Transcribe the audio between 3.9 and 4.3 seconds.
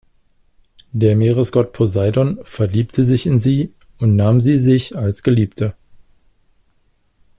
und